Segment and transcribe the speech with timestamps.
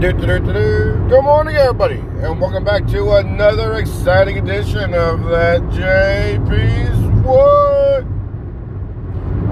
[0.00, 8.04] Good morning, everybody, and welcome back to another exciting edition of that JP's What.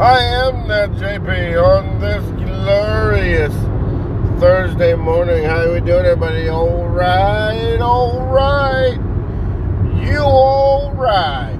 [0.01, 3.53] I am that JP on this glorious
[4.41, 5.43] Thursday morning.
[5.43, 6.49] How are we doing, everybody?
[6.49, 9.01] All right, all right.
[10.01, 11.59] You all right?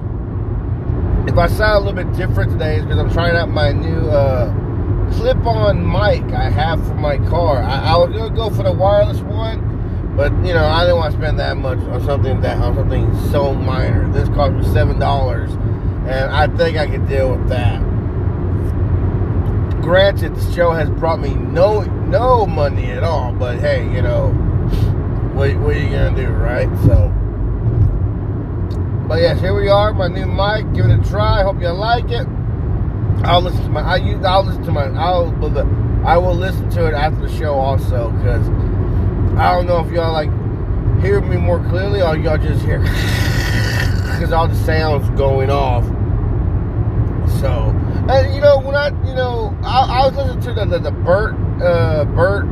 [1.27, 4.07] If I sound a little bit different today, it's because I'm trying out my new.
[4.07, 4.66] uh
[5.13, 7.61] clip-on mic I have for my car.
[7.61, 11.13] I, I was gonna go for the wireless one, but you know I didn't want
[11.13, 14.11] to spend that much on something that on something so minor.
[14.11, 17.81] This cost me seven dollars, and I think I can deal with that.
[19.81, 24.29] Granted, the show has brought me no no money at all, but hey, you know
[25.33, 26.69] what, what are you gonna do, right?
[26.85, 27.13] So.
[29.07, 30.73] But yes, here we are, my new mic.
[30.73, 31.41] Give it a try.
[31.41, 32.27] Hope you like it.
[33.23, 33.81] I'll listen to my.
[33.81, 34.23] I use.
[34.23, 34.85] I'll listen to my.
[34.85, 35.33] I'll.
[36.05, 38.47] I will listen to it after the show also because
[39.37, 40.29] I don't know if y'all like
[41.01, 45.85] hear me more clearly or y'all just hear because all the sounds going off.
[47.39, 47.69] So,
[48.09, 50.91] and you know when I, you know, I, I was listening to the the, the
[50.91, 52.45] Bert, uh, Bert,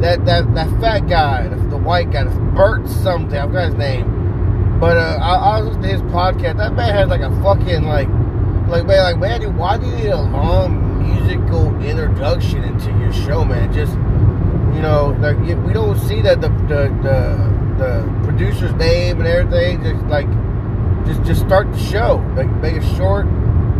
[0.00, 3.36] that that that fat guy, the, the white guy, Bert something.
[3.36, 6.58] I forgot his name, but uh, I, I was listening to his podcast.
[6.58, 8.08] That man has like a fucking like
[8.72, 13.12] like man, like man, dude, why do you need a long musical introduction into your
[13.12, 13.70] show, man?
[13.70, 19.28] Just you know, like we don't see that the the the, the producer's name and
[19.28, 19.82] everything.
[19.82, 20.26] Just like
[21.04, 22.24] just just start the show.
[22.34, 23.26] Like make a short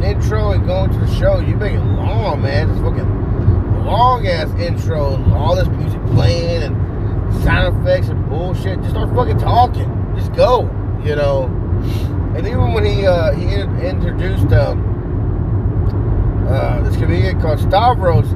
[0.04, 1.38] intro and go into the show.
[1.38, 2.68] You make it long, man.
[2.68, 8.78] Just fucking long ass intro, and all this music playing and sound effects and bullshit.
[8.80, 10.14] Just start fucking talking.
[10.16, 10.64] Just go.
[11.02, 12.18] You know.
[12.34, 18.26] And even when he uh, he introduced um, uh, this comedian called Stavros,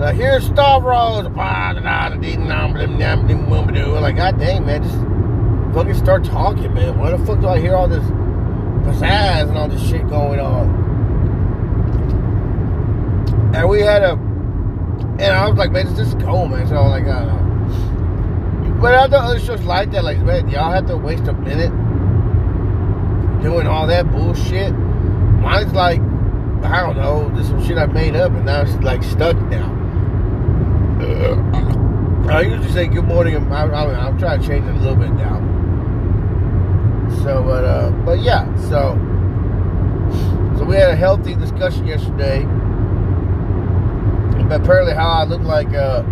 [0.00, 1.24] uh, here's Stavros.
[4.00, 4.98] Like, God dang, man, just
[5.74, 6.98] fucking start talking, man.
[6.98, 10.84] Why the fuck do I hear all this pizzazz and all this shit going on?
[13.54, 16.66] And we had a, and I was like, man, just go, man.
[16.66, 18.80] So I was like, I don't know.
[18.80, 21.72] But I thought other shows like that, like, man, y'all have to waste a minute
[23.46, 24.72] doing all that bullshit.
[24.74, 26.00] Mine's like,
[26.64, 29.72] I don't know, just some shit I made up, and now it's like stuck now.
[32.28, 33.36] I usually say good morning.
[33.36, 35.38] I'm, I'm, I'm, trying to change it a little bit now.
[37.22, 38.98] So, but uh, but yeah, so
[40.58, 42.42] so we had a healthy discussion yesterday.
[44.48, 46.02] But apparently, how I look like uh,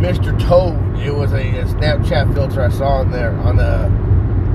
[0.00, 0.32] Mr.
[0.40, 0.98] Toad.
[0.98, 4.11] It was a, a Snapchat filter I saw in there on the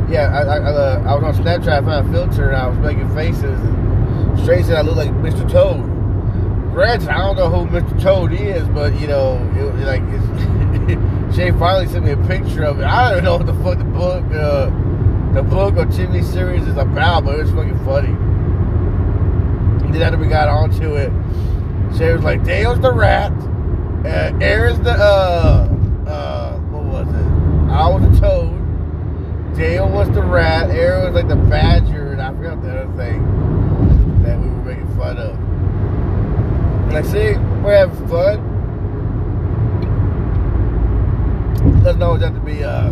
[0.09, 2.77] yeah, I, I, uh, I, was on Snapchat, I found a filter, and I was
[2.79, 3.59] making faces.
[4.41, 5.49] Straight said I look like Mr.
[5.49, 5.83] Toad.
[6.73, 8.01] Granted, I don't know who Mr.
[8.01, 12.79] Toad is, but you know, it, like it's, Shay finally sent me a picture of
[12.79, 12.85] it.
[12.85, 14.67] I don't know what the fuck the book, uh,
[15.33, 18.09] the book or TV series is about, but it's fucking funny.
[19.85, 21.11] And then after we got onto it,
[21.97, 23.33] Shay was like, "Dale's the rat,
[24.05, 25.67] uh, Aaron's the uh,
[26.07, 27.71] uh, what was it?
[27.73, 28.56] I was the toad."
[29.57, 34.21] Dale was the rat, Aaron was like the badger, and I forgot the other thing
[34.21, 35.35] that we were making fun of.
[36.93, 38.53] And see, we're having fun.
[41.83, 42.91] Doesn't always have to be, uh,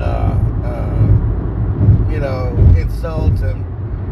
[0.00, 3.66] uh, uh, you know, insults and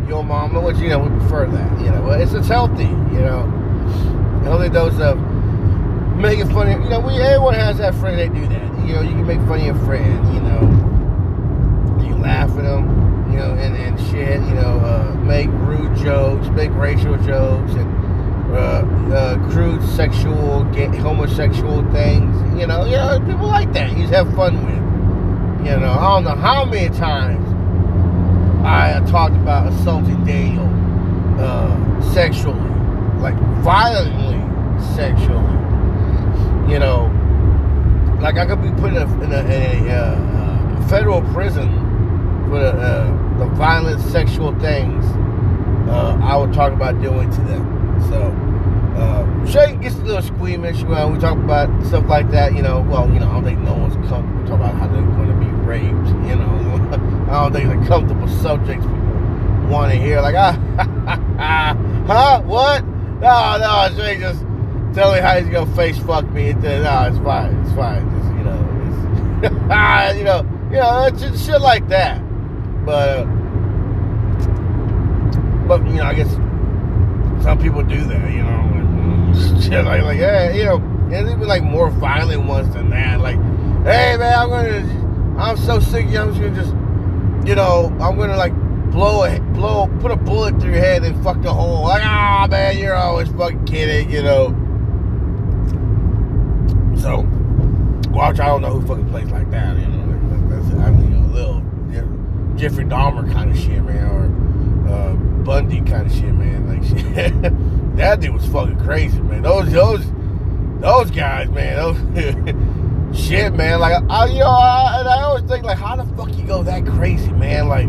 [0.06, 2.10] your mama, which, you know, we prefer that, you know.
[2.10, 3.48] It's, it's healthy, you know.
[4.44, 5.18] Healthy dose of
[6.14, 8.86] making fun of, you know, we, everyone has that friend, they do that.
[8.86, 10.81] You know, you can make fun of your friend, you know
[12.22, 16.70] laugh at them, you know, and, and shit, you know, uh, make rude jokes, make
[16.72, 18.02] racial jokes, and
[18.54, 18.84] uh,
[19.14, 23.90] uh, crude sexual, gay, homosexual things, you know, you know, people like that.
[23.90, 25.92] You just have fun with, you know.
[25.92, 27.48] I don't know how many times
[28.64, 30.68] I talked about assaulting Daniel
[31.40, 32.60] uh, sexually,
[33.20, 34.38] like violently
[34.94, 35.52] sexually,
[36.70, 37.10] you know.
[38.20, 41.81] Like I could be put in a, in a, in a uh, federal prison
[42.52, 45.02] for the, uh, the violent sexual things
[45.88, 47.64] uh, I would talk about doing to them.
[48.10, 48.20] So,
[49.00, 52.54] uh, Shay gets a little squeamish when we talk about stuff like that.
[52.54, 55.00] You know, well, you know, I don't think no one's comfortable talking about how they're
[55.00, 56.08] going to be raped.
[56.28, 58.98] You know, I don't think a comfortable subject people
[59.70, 60.20] want to hear.
[60.20, 61.74] Like, ah,
[62.06, 62.42] huh?
[62.42, 62.84] What?
[62.84, 64.40] No, no, Shay just
[64.92, 66.50] tell me how he's gonna face fuck me.
[66.50, 68.10] And then, no, it's fine, it's fine.
[68.10, 68.60] Just, you know,
[69.40, 72.20] it's, you know, you know, shit like that.
[72.84, 73.24] But,
[75.68, 76.30] but you know, I guess
[77.42, 78.32] some people do that.
[78.32, 80.76] You know, shit like like yeah, you know,
[81.12, 83.20] and even like more violent ones than that.
[83.20, 83.36] Like
[83.84, 86.06] hey man, I'm gonna, I'm so sick.
[86.06, 86.74] I'm just gonna just,
[87.46, 88.54] you know, I'm gonna like
[88.90, 91.84] blow a blow, put a bullet through your head and fuck the hole.
[91.84, 94.48] Like ah man, you're always fucking kidding, you know.
[97.00, 97.26] So,
[98.10, 98.38] watch.
[98.38, 99.76] I don't know who fucking plays like that.
[99.76, 101.62] You know, that's, I mean, a little
[102.62, 106.68] Jeffrey Dahmer kind of shit, man, or uh, Bundy kind of shit, man.
[106.68, 107.96] Like shit.
[107.96, 109.42] that dude was fucking crazy, man.
[109.42, 110.06] Those those
[110.80, 111.74] those guys, man.
[111.74, 113.80] Those shit, man.
[113.80, 116.86] Like I, you know, I, I always think like, how the fuck you go that
[116.86, 117.66] crazy, man?
[117.66, 117.88] Like,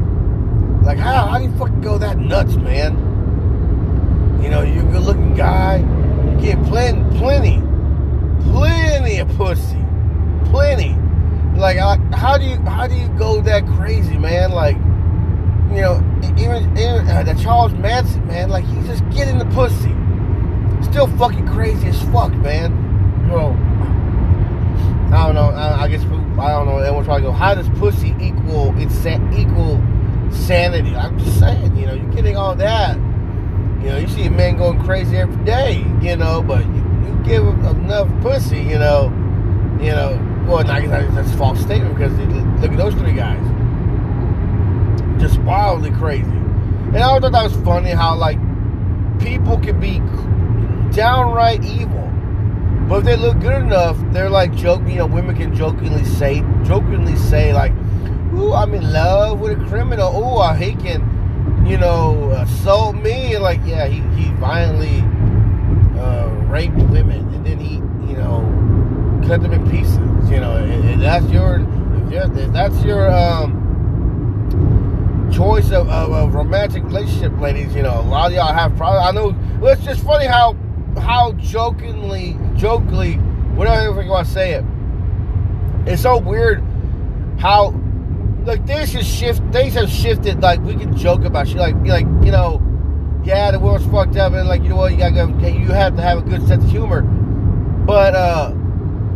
[0.83, 2.93] like how how do you fucking go that nuts, man?
[4.41, 5.77] You know, you're a good looking guy.
[6.31, 7.61] You get plenty, plenty,
[8.49, 9.85] plenty of pussy,
[10.45, 10.97] plenty.
[11.55, 14.51] Like, how do you how do you go that crazy, man?
[14.51, 14.75] Like,
[15.73, 16.03] you know,
[16.37, 18.49] even, even uh, the Charles Manson, man.
[18.49, 19.93] Like, he's just getting the pussy.
[20.89, 22.71] Still fucking crazy as fuck, man.
[23.27, 23.53] Know,
[25.15, 25.49] I don't know.
[25.49, 26.77] I, I guess I don't know.
[26.77, 29.81] Everyone's probably go, how does pussy equal insa- equal
[30.31, 30.95] sanity?
[30.95, 32.97] I'm just saying, you know, you're getting all that.
[32.97, 37.21] You know, you see a man going crazy every day, you know, but you, you
[37.23, 39.11] give him enough pussy, you know,
[39.79, 42.13] you know, well, I that's a false statement because
[42.61, 43.41] look at those three guys.
[45.19, 46.23] Just wildly crazy.
[46.23, 48.37] And I thought that was funny how, like,
[49.19, 49.99] people can be
[50.95, 52.09] downright evil.
[52.87, 56.41] But if they look good enough, they're like joking, you know, women can jokingly say,
[56.63, 57.71] jokingly say, like,
[58.35, 60.11] ooh, I'm in love with a criminal.
[60.11, 63.37] Ooh, he can, you know, assault me.
[63.37, 64.99] Like, yeah, he, he violently
[65.99, 67.33] uh, raped women.
[67.33, 67.75] And then he,
[68.09, 68.41] you know,
[69.27, 69.97] cut them in pieces.
[70.29, 71.59] You know, and, that's your,
[72.51, 73.63] that's your um,
[75.33, 77.75] choice of, of, of, romantic relationship, ladies.
[77.75, 79.07] You know, a lot of y'all have problems.
[79.07, 79.59] I know.
[79.59, 80.55] Well, it's just funny how
[80.99, 83.15] how jokingly, jokingly,
[83.55, 84.63] whatever you want to say it.
[85.85, 86.63] It's so weird
[87.39, 87.71] how
[88.45, 90.41] like things have shift things have shifted.
[90.41, 91.57] Like we can joke about shit.
[91.57, 92.61] Like like you know,
[93.23, 95.47] yeah, the world's fucked up, and like you know what, you gotta go.
[95.47, 97.01] You have to have a good sense of humor.
[97.01, 98.53] But uh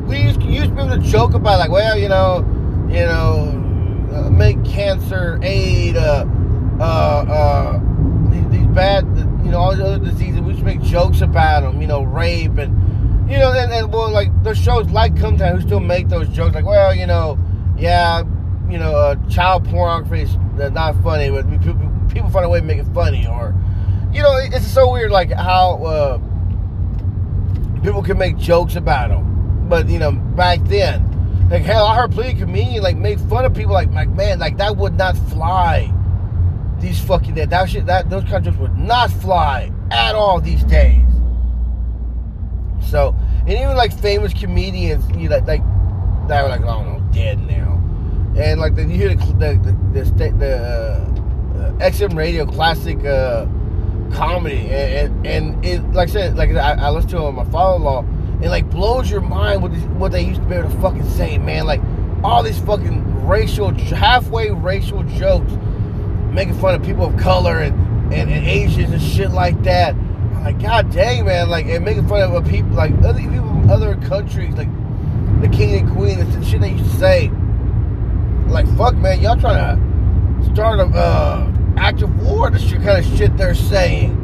[0.07, 2.39] we used, used able to joke about like, well, you know,
[2.89, 6.25] you know, uh, make cancer, aid, uh,
[6.79, 7.79] uh, uh,
[8.29, 9.05] these, these, bad,
[9.43, 10.39] you know, all the other diseases.
[10.39, 13.91] We used to make jokes about them, you know, rape and, you know, and, and
[13.91, 17.05] well, like those shows like Come Time who still make those jokes, like, well, you
[17.05, 17.37] know,
[17.77, 18.23] yeah,
[18.69, 20.37] you know, uh, child pornography is
[20.71, 23.53] not funny, but people, people find a way to make it funny, or,
[24.13, 26.17] you know, it's so weird, like how uh,
[27.83, 29.36] people can make jokes about them
[29.69, 31.03] but you know, back then,
[31.49, 34.39] like hell, I heard plenty of comedians like make fun of people like, like man,
[34.39, 35.93] like that would not fly.
[36.79, 41.03] These fucking that that shit that those countries would not fly at all these days.
[42.85, 45.61] So, and even like famous comedians, you know, like
[46.27, 47.81] that were like I don't know, dead now,
[48.37, 53.45] and like then you hear the the the, the, the uh, XM radio classic uh,
[54.13, 57.35] comedy, and, and, and it like I said, like I, I listened to it on
[57.35, 58.05] my father-in-law
[58.41, 61.09] it like blows your mind what, these, what they used to be able to fucking
[61.09, 61.65] say, man.
[61.65, 61.81] Like
[62.23, 65.51] all these fucking racial, halfway racial jokes,
[66.31, 67.75] making fun of people of color and,
[68.13, 69.95] and, and Asians and shit like that.
[69.95, 73.71] I'm like, god dang, man, like and making fun of people like other people from
[73.71, 74.69] other countries, like
[75.41, 77.31] the king and queen, and shit they used to say.
[78.47, 82.49] Like, fuck, man, y'all trying to start a uh, active war?
[82.49, 84.23] This shit kind of shit they're saying.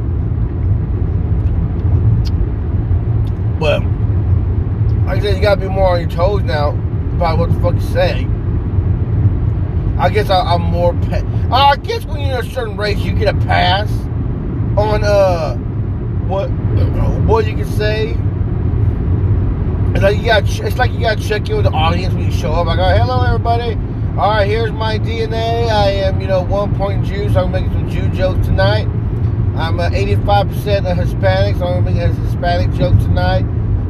[3.60, 3.82] But
[5.32, 6.70] you gotta be more on your toes now
[7.16, 8.26] about what the fuck you say.
[9.98, 10.92] I guess I, am more.
[10.92, 13.90] Pa- I guess when you're in a certain race, you get a pass
[14.76, 15.56] on uh
[16.26, 16.48] what
[17.26, 18.16] what you can say.
[19.94, 20.42] It's like you got.
[20.42, 22.66] It's like you got to check in with the audience when you show up.
[22.66, 23.78] I go, "Hello, everybody.
[24.18, 25.68] All right, here's my DNA.
[25.70, 28.86] I am, you know, one point Jew, so I'm making some Jew jokes tonight.
[29.56, 33.44] I'm uh, 85% of Hispanic, so I'm making a Hispanic joke tonight.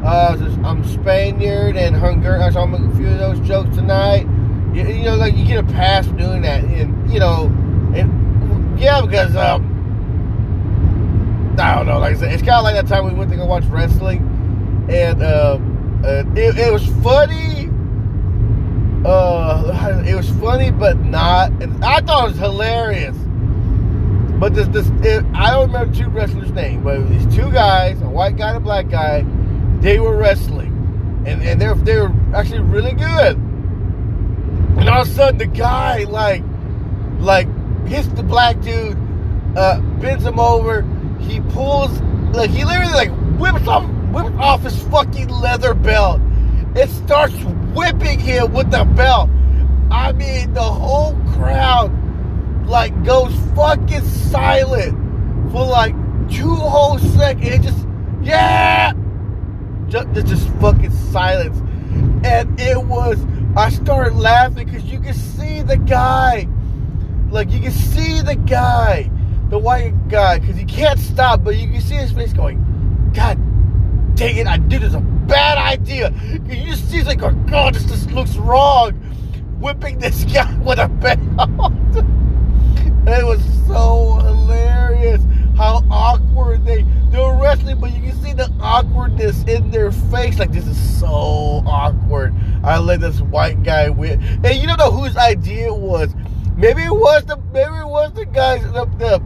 [0.05, 4.27] Uh, I'm Spaniard and Hungarian, so I'm making a few of those jokes tonight.
[4.71, 7.45] You, you, know, like you get a pass for doing that, and you know,
[7.95, 9.65] and yeah, because um,
[11.59, 13.35] I don't know, like I said, it's kind of like that time we went to
[13.35, 14.19] go watch wrestling,
[14.91, 15.57] and uh,
[16.03, 17.71] uh, it, it was funny.
[19.03, 21.49] Uh, it was funny, but not.
[21.63, 23.17] And I thought it was hilarious.
[24.39, 28.07] But this, this, it, I don't remember two wrestlers' name, but these two guys, a
[28.07, 29.25] white guy and a black guy
[29.85, 33.37] they were wrestling, and and they're they're actually really good.
[33.37, 36.43] And all of a sudden, the guy like
[37.19, 37.47] like
[37.85, 38.97] hits the black dude,
[39.55, 40.81] uh, bends him over.
[41.19, 42.01] He pulls
[42.33, 46.19] like he literally like whips off whips off his fucking leather belt.
[46.75, 47.35] It starts
[47.75, 49.29] whipping him with the belt.
[49.91, 51.91] I mean, the whole crowd
[52.65, 54.97] like goes fucking silent
[55.51, 55.93] for like
[56.31, 57.47] two whole seconds.
[57.47, 57.87] It just,
[58.23, 58.93] yeah,
[59.87, 61.57] just, just fucking silence.
[62.25, 63.17] And it was,
[63.55, 66.47] I started laughing because you can see the guy,
[67.29, 69.09] like you can see the guy,
[69.49, 73.37] the white guy, because he can't stop, but you can see his face going, God
[74.15, 76.13] dang it, I did this a bad idea.
[76.45, 78.93] You just see like, oh God, this just looks wrong.
[79.59, 81.19] Whipping this guy with a belt.
[83.07, 85.21] it was so hilarious
[85.57, 86.81] how awkward they
[87.15, 90.37] they were wrestling, but you can see the awkwardness in their face.
[90.37, 91.07] Like this is so
[91.65, 92.35] awkward.
[92.63, 96.13] I let this white guy win, and you don't know whose idea it was.
[96.57, 99.23] Maybe it was the maybe it was the guys the the,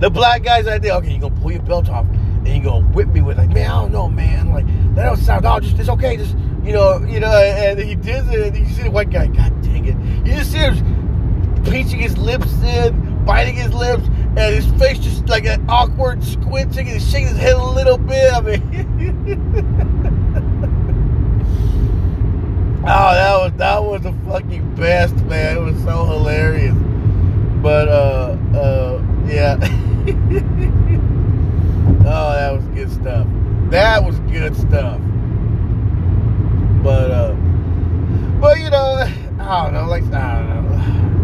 [0.00, 0.94] the black guy's idea.
[0.96, 3.70] Okay, you gonna pull your belt off and you gonna whip me with like, man,
[3.70, 4.52] I don't know, man.
[4.52, 5.46] Like that don't sound.
[5.46, 6.16] Oh, just it's okay.
[6.16, 7.30] Just you know, you know.
[7.30, 8.54] And he did it.
[8.54, 9.26] And you see the white guy.
[9.26, 10.26] God dang it!
[10.26, 14.06] You just see him pinching his lips in, biting his lips,
[14.36, 18.32] and his face just like an awkward squinting and shaking his head a little bit.
[18.32, 19.88] I mean.
[22.90, 25.58] Oh, that was that was the fucking best, man.
[25.58, 26.74] It was so hilarious.
[27.60, 29.58] But uh uh yeah.
[32.06, 33.26] oh, that was good stuff.
[33.70, 34.98] That was good stuff.
[36.82, 37.34] But uh
[38.40, 39.04] but you know,
[39.38, 40.67] I don't know, like I don't know.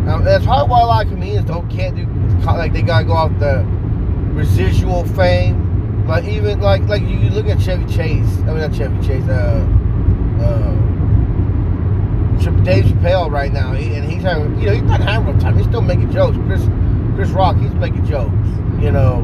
[0.08, 2.06] Um, that's probably why a lot of comedians don't can't do
[2.44, 3.64] like they gotta go off the
[4.32, 6.06] residual fame.
[6.06, 8.38] Like even like like you look at Chevy Chase.
[8.40, 9.24] I mean not Chevy Chase.
[9.24, 9.66] Uh,
[10.40, 10.74] uh,
[12.64, 15.56] Dave Chappelle right now, he, and he's having, you know, he's not having a time.
[15.56, 16.36] He's still making jokes.
[16.46, 16.62] Chris,
[17.14, 18.32] Chris Rock, he's making jokes,
[18.80, 19.20] you know.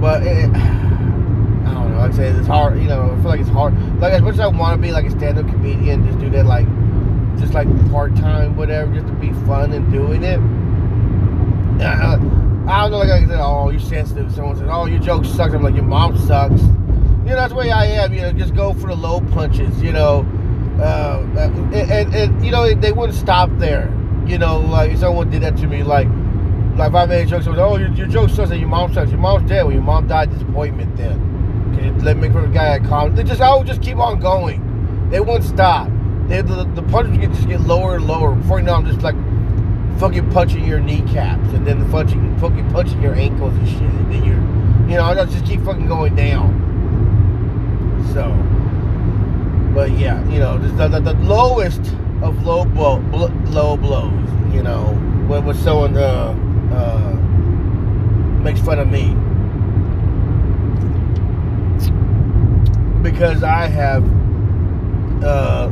[0.00, 1.98] But it, I don't know.
[1.98, 2.76] Like I said, it's hard.
[2.78, 3.74] You know, I feel like it's hard.
[4.00, 6.44] Like as much as I want to be like a stand-up comedian, just do that
[6.44, 6.66] like,
[7.38, 10.38] just like part-time, whatever, just to be fun and doing it.
[11.82, 12.98] I, I don't know.
[12.98, 14.32] Like I said, oh, you're sensitive.
[14.32, 15.52] Someone says, oh, your joke sucks.
[15.54, 16.62] I'm like, your mom sucks.
[16.62, 18.14] You know, that's the way I am.
[18.14, 19.82] You know, just go for the low punches.
[19.82, 20.26] You know
[20.80, 23.92] uh, and, and, and, you know they wouldn't stop there.
[24.26, 26.08] You know, like someone did that to me, like
[26.76, 28.92] like if I made a joke, so oh your, your joke sucks and your mom
[28.92, 29.10] sucks.
[29.10, 29.64] Your mom's dead.
[29.64, 30.96] When your mom died, disappointment.
[30.96, 33.16] Then you let me for the guy at comment?
[33.16, 35.10] They just I would just keep on going.
[35.10, 35.88] They wouldn't stop.
[36.28, 38.34] They, the, the punches would just get lower and lower.
[38.34, 39.16] Before you know, I'm just like
[39.98, 43.82] fucking punching your kneecaps, and then the punching fucking punching your ankles and shit.
[43.82, 46.62] And then you're, you know, I just keep fucking going down.
[48.12, 48.32] So.
[49.74, 51.80] But yeah, you know, the, the, the lowest
[52.22, 54.54] of low blow, bl- low blows.
[54.54, 54.94] You know,
[55.26, 56.34] when, when someone uh,
[56.72, 57.14] uh,
[58.40, 59.14] makes fun of me
[63.02, 64.04] because I have
[65.22, 65.68] uh,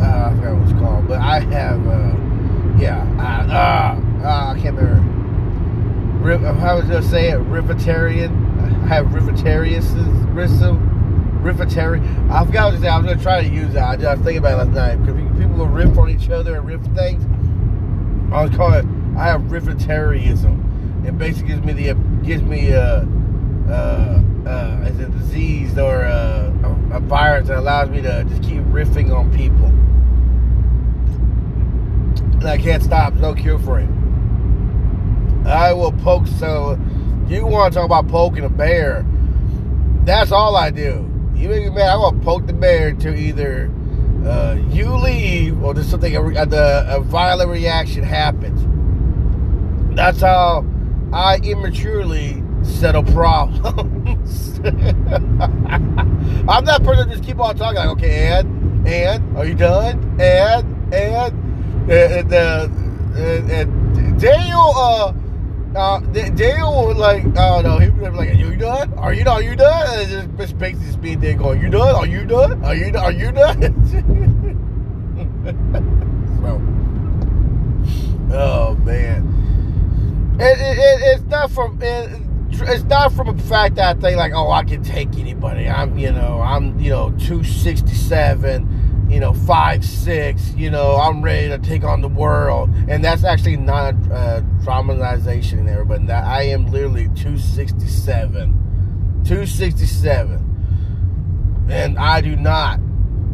[0.00, 4.60] uh, I forgot what it's called, but I have uh, yeah, I, uh, uh, I
[4.60, 5.18] can't remember.
[6.60, 7.38] How was I going to say it?
[7.40, 8.30] Rivetarian.
[8.84, 10.90] I have rivetarianism
[11.42, 12.00] riffetary.
[12.30, 12.88] I forgot what to say.
[12.88, 14.04] I was going to try to use that.
[14.04, 16.66] I was thinking about it last night because people will riff on each other and
[16.66, 17.24] riff things.
[18.32, 19.18] I was calling it.
[19.18, 21.06] I have riffetarianism.
[21.06, 23.02] It basically gives me the gives me a,
[23.68, 26.52] a, a, a disease or a,
[26.92, 29.72] a virus that allows me to just keep riffing on people.
[32.44, 33.14] I can't stop.
[33.14, 33.88] No cure for it.
[35.46, 36.26] I will poke.
[36.26, 36.78] So
[37.28, 39.06] you want to talk about poking a bear?
[40.04, 43.70] That's all I do you make me mad, I'm gonna poke the bear to either
[44.26, 48.60] uh, you leave or there's something a, a, a violent reaction happens.
[49.96, 50.66] That's how
[51.12, 54.58] I immaturely settle problems.
[56.48, 60.20] I'm that person just keep on talking like, okay, and and are you done?
[60.20, 61.39] And and
[61.88, 62.68] and, uh,
[63.16, 65.12] and, and Daniel uh
[65.76, 68.92] uh, was like, oh no, he was like, are you done?
[68.94, 69.36] Are you done?
[69.36, 70.00] Are you done?
[70.00, 71.94] And just, just basically there going, you done?
[71.94, 72.64] Are you done?
[72.64, 73.60] Are you Are you done?
[76.42, 76.60] so,
[78.36, 82.20] oh man, it, it, it, it's not from it,
[82.50, 85.68] it's not from the fact that I think like, oh, I can take anybody.
[85.68, 88.66] I'm, you know, I'm, you know, two sixty seven
[89.10, 92.70] you know, five six, you know, I'm ready to take on the world.
[92.88, 99.22] And that's actually not uh, traumatization there, but that I am literally 267.
[99.24, 101.66] 267.
[101.68, 102.78] And I do not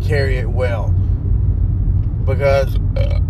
[0.02, 0.88] carry it well.
[2.24, 3.20] Because, uh,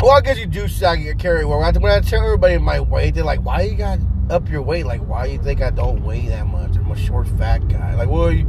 [0.00, 1.60] well, I guess you do carry it well.
[1.60, 4.86] When I tell everybody my weight, they're like, why you got up your weight?
[4.86, 6.76] Like, why you think I don't weigh that much?
[6.76, 7.94] I'm a short, fat guy.
[7.94, 8.44] Like, well, you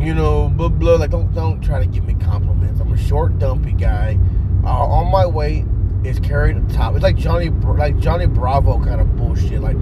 [0.00, 0.96] you know, blah blah.
[0.96, 2.80] Like, don't don't try to give me compliments.
[2.80, 4.18] I'm a short, dumpy guy.
[4.64, 5.64] Uh, on my weight
[6.04, 6.94] is carried at the top.
[6.94, 9.60] It's like Johnny, like Johnny Bravo kind of bullshit.
[9.60, 9.76] Like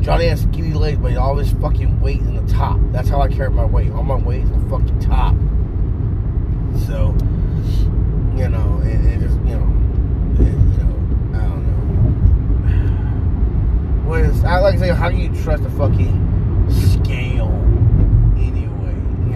[0.00, 2.78] Johnny has skinny legs, but all his fucking weight in the top.
[2.92, 3.90] That's how I carry my weight.
[3.90, 5.34] All my weight is in the fucking top.
[6.86, 7.14] So,
[8.36, 9.72] you know, it, it just, you know,
[10.38, 11.72] it, you know, I don't know.
[14.08, 17.65] What is, I like to say, how do you trust a fucking scale?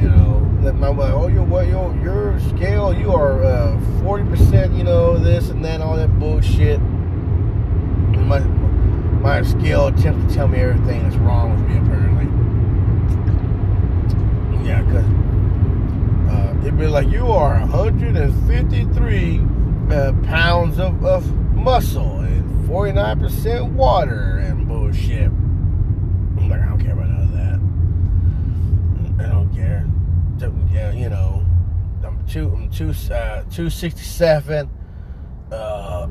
[0.00, 4.24] You know, that my like, oh, your what, your your scale, you are uh, forty
[4.24, 6.80] percent, you know, this and that, all that bullshit.
[6.80, 8.40] And my
[9.20, 12.26] my scale attempts to tell me everything that's wrong with me, apparently.
[14.66, 15.04] Yeah, because
[16.30, 19.40] uh, it'd be like, you are 153
[19.90, 25.26] uh, pounds of, of muscle and 49% water and bullshit.
[25.26, 27.19] I'm like, I don't care about that.
[29.60, 29.86] Care.
[30.72, 31.44] Yeah, you know,
[32.04, 34.70] I'm two, I'm two, uh, 267.
[35.52, 36.08] Uh,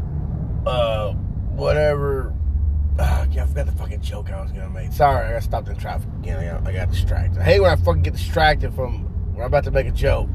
[0.66, 2.34] uh, whatever
[3.00, 4.92] uh, yeah, I forgot the fucking joke I was gonna make.
[4.92, 6.62] Sorry, I got stopped in traffic again.
[6.66, 7.40] I got distracted.
[7.40, 10.30] I hate when I fucking get distracted from when I'm about to make a joke.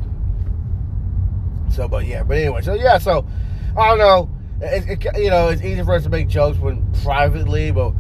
[1.71, 3.27] So, but yeah, but anyway, so yeah, so
[3.77, 4.31] I don't know.
[4.63, 7.93] It, it, you know, it's easy for us to make jokes when privately, but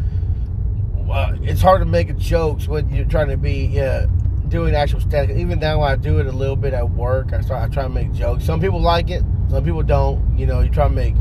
[1.10, 4.06] uh, it's hard to make jokes when you're trying to be uh,
[4.48, 5.30] doing actual stand.
[5.30, 7.32] Even now, I do it a little bit at work.
[7.32, 8.44] I start, I try to make jokes.
[8.44, 10.36] Some people like it, some people don't.
[10.38, 11.14] You know, you try to make.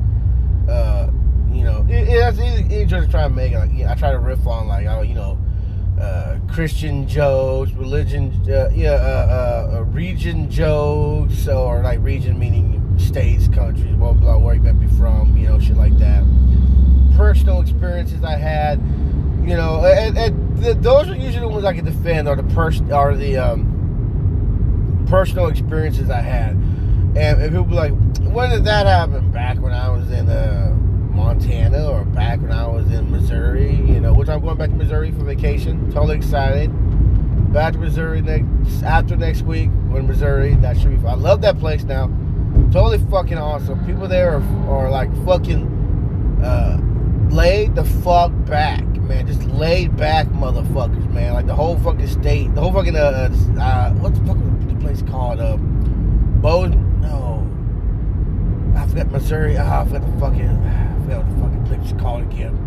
[0.70, 1.10] Uh,
[1.52, 3.54] you know, it, it's easy, to try and make.
[3.54, 5.38] Like, I try to riff on like, oh, you know,
[6.00, 12.82] uh, Christian jokes, religion, uh, yeah, uh, uh, uh, region jokes, or like region meaning
[12.98, 16.24] states, countries, blah blah, where you might be from, you know, shit like that.
[17.16, 18.82] Personal experiences I had,
[19.46, 22.44] you know, and, and the, those are usually the ones I can defend, or the
[22.44, 26.52] person, or the um, personal experiences I had.
[26.52, 29.32] And, and people be like, when did that happen?
[29.32, 30.76] Back when I was in uh,
[31.14, 34.76] Montana or back when I was in Missouri, you know, which I'm going back to
[34.76, 35.92] Missouri for vacation.
[35.92, 36.72] Totally excited.
[37.54, 39.70] Back to Missouri next after next week.
[39.90, 41.20] When Missouri, that should be fun.
[41.20, 42.08] I love that place now.
[42.72, 43.86] Totally fucking awesome.
[43.86, 46.80] People there are, are like fucking uh,
[47.30, 49.28] laid the fuck back, man.
[49.28, 51.34] Just laid back motherfuckers, man.
[51.34, 54.38] Like the whole fucking state, the whole fucking uh, uh what the fuck
[54.68, 55.40] the place called?
[55.40, 57.48] Uh, Bo, no,
[58.76, 59.58] I forgot Missouri.
[59.58, 60.48] Oh, I forgot the fucking
[61.04, 62.60] forgot what the fucking place called again.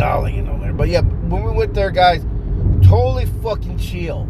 [0.00, 0.52] I'll let you know.
[0.74, 2.24] But yeah, when we went there, guys,
[2.82, 4.28] totally fucking chill.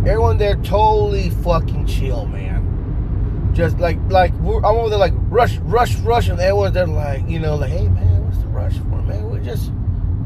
[0.00, 3.52] Everyone there totally fucking chill, man.
[3.54, 7.38] Just like like I'm over there like rush, rush, rush, and everyone's there like you
[7.38, 9.30] know like hey man, what's the rush for, man?
[9.30, 9.70] We just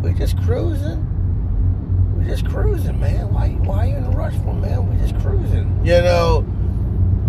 [0.03, 1.05] we just cruising.
[2.19, 3.33] We just cruising, man.
[3.33, 4.89] Why why are you in a rush for, man?
[4.89, 6.45] We just cruising, you know.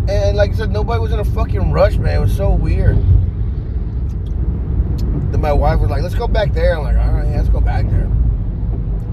[0.07, 2.17] And like I said, nobody was in a fucking rush, man.
[2.17, 2.97] It was so weird
[5.31, 6.77] then my wife was like, let's go back there.
[6.77, 8.09] I'm like, all right, let's go back there.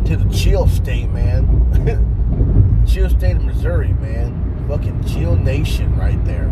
[0.06, 2.84] To the chill state, man.
[2.86, 4.66] chill state of Missouri, man.
[4.68, 6.50] Fucking chill nation right there.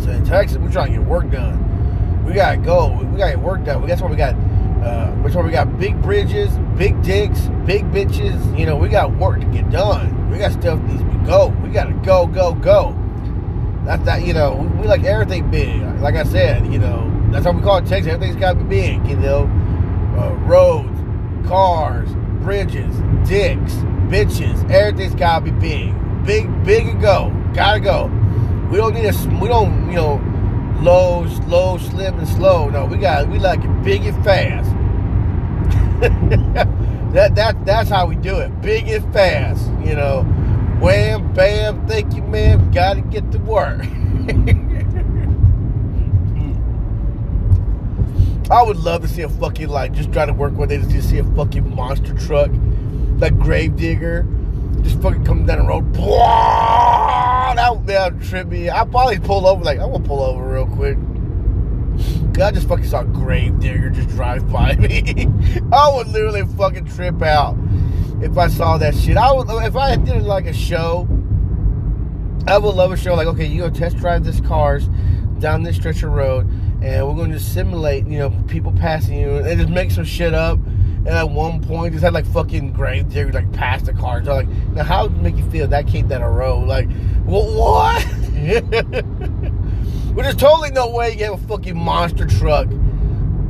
[0.00, 2.24] So in Texas, we're trying to get work done.
[2.24, 2.88] We gotta go.
[3.12, 3.86] We gotta get work done.
[3.86, 4.34] That's why we got
[4.86, 8.58] uh, which one we got big bridges, big dicks, big bitches.
[8.58, 10.30] You know, we got work to get done.
[10.30, 11.48] We got stuff needs to be go.
[11.62, 12.94] We gotta go, go, go.
[13.84, 14.24] That's that.
[14.24, 15.82] You know, we, we like everything big.
[16.00, 18.12] Like I said, you know, that's how we call it Texas.
[18.12, 19.42] Everything's got to be big, you know.
[20.16, 20.98] Uh, roads,
[21.48, 22.08] cars,
[22.42, 22.94] bridges,
[23.28, 23.74] dicks,
[24.08, 24.70] bitches.
[24.70, 25.94] Everything's got to be big,
[26.24, 27.32] big, big and go.
[27.54, 28.06] Gotta go.
[28.70, 29.38] We don't need a.
[29.40, 32.68] We don't, you know, low, slow, slim, and slow.
[32.68, 33.28] No, we got.
[33.28, 34.75] We like it big and fast.
[37.12, 38.60] that that that's how we do it.
[38.60, 39.66] Big and fast.
[39.84, 40.26] You know.
[40.80, 42.70] Wham, bam, thank you, man.
[42.70, 43.80] Gotta get to work.
[48.50, 51.08] I would love to see a fucking like just try to work where they just
[51.08, 52.50] see a fucking monster truck,
[53.18, 54.26] like Gravedigger,
[54.82, 55.94] just fucking coming down the road.
[55.94, 58.68] That would, that would trip me.
[58.68, 60.98] I probably pull over like I want to pull over real quick.
[62.42, 65.28] I just fucking saw a Gravedigger just drive by me.
[65.72, 67.56] I would literally fucking trip out
[68.22, 69.16] if I saw that shit.
[69.16, 71.08] I would if I did like a show.
[72.48, 74.88] I would love a show like okay, you go test drive this cars
[75.38, 76.46] down this stretch of road
[76.82, 80.34] and we're going to simulate, you know, people passing you and just make some shit
[80.34, 80.58] up.
[80.58, 84.26] And at one point, just had like fucking grave diggers like pass the cars.
[84.26, 86.66] like, now how would make you feel that came down a road?
[86.66, 86.90] Like,
[87.24, 88.04] what?
[90.24, 92.68] There's totally no way you have a fucking monster truck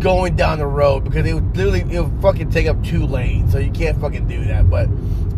[0.01, 3.53] going down the road because it would literally it would fucking take up two lanes,
[3.53, 4.69] so you can't fucking do that.
[4.69, 4.89] But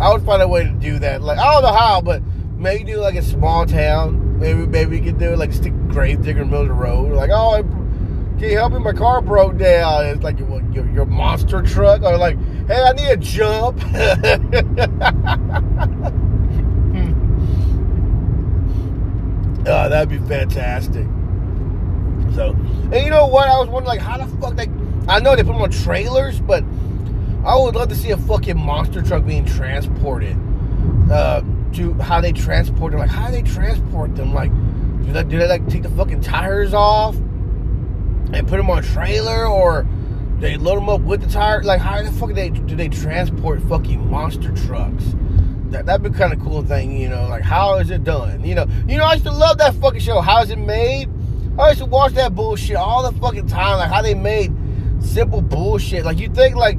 [0.00, 1.22] I would find a way to do that.
[1.22, 2.22] Like I don't know how, but
[2.56, 4.38] maybe do like a small town.
[4.38, 6.74] Maybe maybe you could do it like stick grave digger in the middle of the
[6.74, 7.12] road.
[7.12, 8.78] Like oh, I, can you help me?
[8.78, 10.06] My car broke down.
[10.06, 12.36] It's like your, your, your monster truck, or like
[12.66, 13.82] hey, I need a jump.
[19.66, 21.06] oh, that'd be fantastic.
[22.34, 22.50] So,
[22.92, 23.48] and you know what?
[23.48, 24.68] I was wondering, like, how the fuck they.
[25.08, 26.62] I know they put them on trailers, but
[27.44, 30.36] I would love to see a fucking monster truck being transported.
[31.10, 33.00] Uh, to how they transport them.
[33.00, 34.32] Like, how they transport them?
[34.34, 34.50] Like,
[35.04, 38.82] do they, do they like take the fucking tires off and put them on a
[38.82, 39.86] trailer, or
[40.38, 41.62] they load them up with the tire?
[41.62, 45.14] Like, how the fuck do they do they transport fucking monster trucks?
[45.70, 47.28] That that'd be kind of cool thing, you know.
[47.28, 48.44] Like, how is it done?
[48.44, 49.04] You know, you know.
[49.04, 50.20] I used to love that fucking show.
[50.20, 51.08] How is it made?
[51.58, 53.78] I used to watch that bullshit all the fucking time.
[53.78, 54.52] Like how they made
[55.00, 56.04] simple bullshit.
[56.04, 56.78] Like you think like,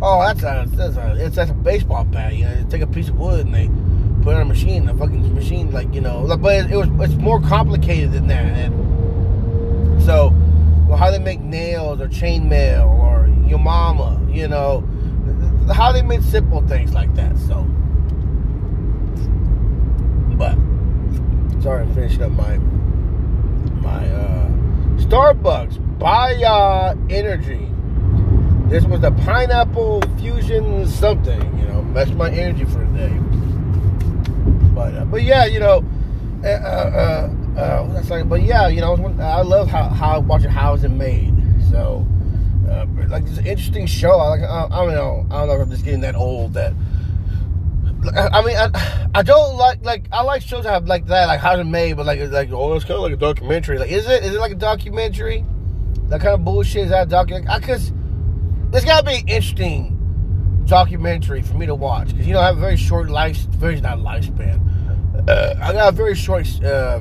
[0.00, 2.34] oh, that's a that's a it's that's a baseball bat.
[2.34, 3.66] You know, they take a piece of wood and they
[4.22, 4.86] put it on a machine.
[4.86, 8.28] The fucking machine, like you know, like, but it, it was it's more complicated than
[8.28, 8.44] that.
[8.44, 10.32] And so,
[10.86, 14.88] well, how they make nails or chainmail or your mama, you know,
[15.74, 17.36] how they made simple things like that.
[17.38, 17.64] So,
[20.38, 20.54] but
[21.60, 22.60] sorry, I'm finishing up my
[23.82, 24.48] my uh,
[24.98, 27.68] Starbucks Baya Energy.
[28.68, 33.18] This was the pineapple fusion something, you know, that's my energy for the day.
[34.74, 35.84] But uh, but yeah, you know,
[36.42, 40.50] uh, uh, uh, uh that's like, but yeah, you know, I love how how watching
[40.50, 41.34] how it's made.
[41.70, 42.06] So
[42.68, 44.18] uh, like an interesting show.
[44.18, 46.54] I like I, I don't know I don't know if I'm just getting that old
[46.54, 46.72] that
[48.10, 51.40] I mean, I, I don't like like I like shows that have like that, like
[51.40, 53.78] how's it made, but like like oh, it's kind of like a documentary.
[53.78, 55.44] Like, is it is it like a documentary?
[56.08, 57.48] That kind of bullshit is that documentary?
[57.48, 57.92] I Because
[58.72, 59.98] it's got to be interesting
[60.64, 63.80] documentary for me to watch because you know I have a very short life, very
[63.80, 65.28] not lifespan.
[65.28, 67.00] Uh, I got a very short uh,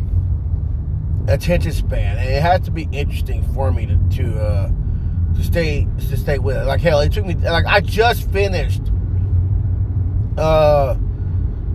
[1.28, 4.72] attention span, and it has to be interesting for me to to uh,
[5.36, 6.66] to stay to stay with it.
[6.66, 8.90] Like hell, it took me like I just finished
[10.38, 10.96] uh,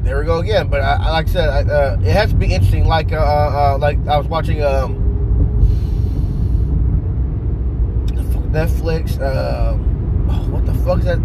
[0.03, 0.69] there we go again.
[0.69, 2.87] But I, like I said, I, uh, it has to be interesting.
[2.87, 5.07] Like, uh, uh, uh like I was watching um,
[8.57, 9.21] Netflix.
[9.21, 11.19] Um, oh, what the fuck is that?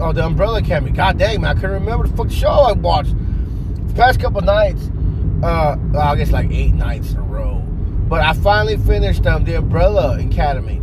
[0.00, 0.90] oh, the Umbrella Academy.
[0.90, 3.14] God dang, man, I couldn't remember the fuck show I watched.
[3.88, 4.90] The past couple nights,
[5.42, 7.58] uh, I guess like eight nights in a row.
[8.08, 10.80] But I finally finished um, the Umbrella Academy.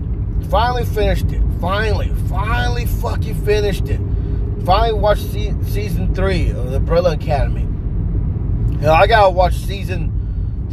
[0.49, 1.41] Finally finished it.
[1.59, 3.99] Finally, finally fucking finished it.
[4.65, 7.67] Finally watched se- season three of the Umbrella Academy.
[8.87, 10.11] I gotta watch season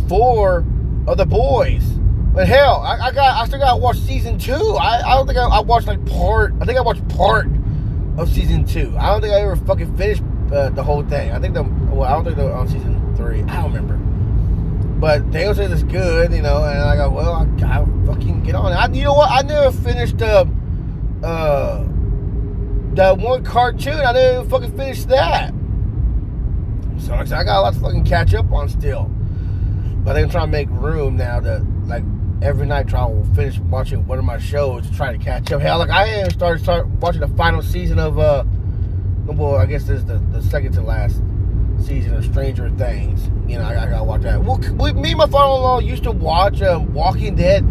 [0.08, 0.64] four
[1.06, 1.84] of The Boys.
[2.32, 4.76] But hell, I, I got I still gotta watch season two.
[4.80, 6.54] I, I don't think I, I, watched like part.
[6.60, 7.48] I think I watched part
[8.16, 8.94] of season two.
[8.98, 10.22] I don't think I ever fucking finished
[10.52, 11.32] uh, the whole thing.
[11.32, 13.42] I think the well, I don't think they're on season three.
[13.42, 13.96] I don't remember.
[15.00, 18.54] But Dale says it's good, you know, and I go, well, I gotta fucking get
[18.54, 18.76] on it.
[18.76, 19.30] I, you know what?
[19.30, 20.44] I never finished uh,
[21.22, 21.84] uh
[22.98, 25.54] that one cartoon, I didn't fucking finish that.
[26.98, 29.04] So I got a lot to fucking catch up on still.
[30.04, 32.02] But I'm trying to make room now to like
[32.42, 35.60] every night try to finish watching one of my shows to try to catch up.
[35.60, 38.44] Hell, like I even started start watching the final season of uh
[39.26, 41.20] well, I guess this is the, the second to last
[41.80, 43.30] season of Stranger Things.
[43.48, 44.42] You know, I, I gotta watch that.
[44.42, 47.62] Well, we, me and my father-in-law used to watch um, Walking Dead,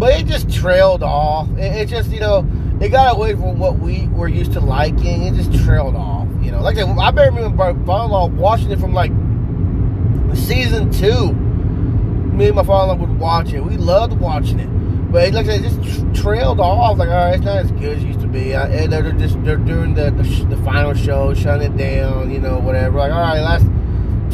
[0.00, 1.48] but it just trailed off.
[1.50, 2.44] It, it just, you know,
[2.82, 5.22] it got away from what we were used to liking.
[5.22, 6.26] It just trailed off.
[6.40, 9.12] You know, like I I remember my father-in-law watching it from like
[10.36, 11.32] season two.
[11.32, 13.60] Me and my father-in-law would watch it.
[13.60, 14.66] We loved watching it.
[15.12, 16.98] But like I it just trailed off.
[16.98, 18.52] Like, all right, it's not as good as it used to be.
[18.52, 22.32] and they're just they're doing the, the, the final show, shutting it down.
[22.32, 22.98] You know, whatever.
[22.98, 23.66] Like, all right, last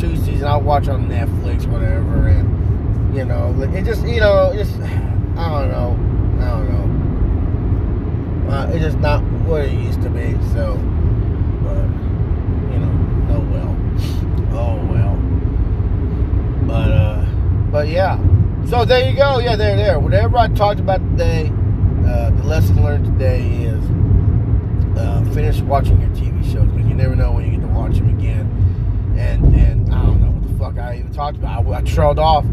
[0.00, 2.28] two seasons I'll watch on Netflix, whatever.
[2.28, 6.07] And you know, it just you know, just I I don't know.
[8.48, 10.32] Uh, it's just not what it used to be.
[10.54, 10.74] So,
[11.62, 11.84] but
[12.72, 12.92] you know,
[13.30, 13.76] oh well,
[14.58, 15.16] oh well.
[16.66, 17.26] But uh,
[17.70, 18.18] but yeah.
[18.66, 19.38] So there you go.
[19.38, 20.00] Yeah, there, there.
[20.00, 21.52] Whatever I talked about today,
[22.06, 23.84] uh, the lesson learned today is
[24.98, 27.96] uh, finish watching your TV shows because you never know when you get to watch
[27.96, 28.46] them again.
[29.18, 31.66] And and I don't know what the fuck I even talked about.
[31.66, 32.46] I, I trailed off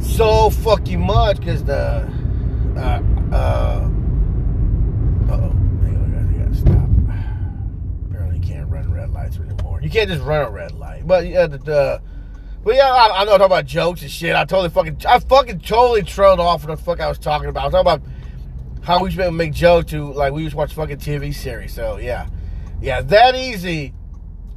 [0.00, 2.10] so fucking much because the
[2.76, 3.88] uh, uh,
[9.82, 11.06] You can't just run a red light.
[11.06, 12.02] But yeah, the, the
[12.64, 14.34] but yeah, I, I know talking about jokes and shit.
[14.34, 17.60] I totally fucking, I fucking totally trailed off what the fuck I was talking about.
[17.60, 18.02] I was talking about
[18.82, 21.74] how we used to make jokes to like we used to watch fucking TV series.
[21.74, 22.28] So yeah,
[22.80, 23.92] yeah, that easy.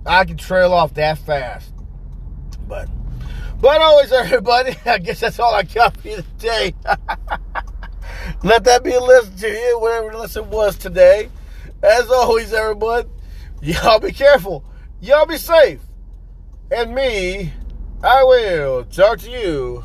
[0.05, 1.73] I can trail off that fast.
[2.65, 2.87] But,
[3.59, 4.75] but always, everybody.
[4.85, 6.73] I guess that's all I got for you today.
[8.43, 11.29] Let that be a lesson to you, whatever listen was today.
[11.83, 13.09] As always, everyone,
[13.61, 14.63] y'all be careful.
[14.99, 15.79] Y'all be safe.
[16.71, 17.53] And me,
[18.03, 19.83] I will talk to you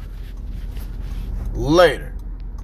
[1.53, 2.12] later.